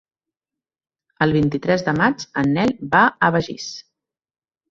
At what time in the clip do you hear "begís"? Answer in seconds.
3.37-3.67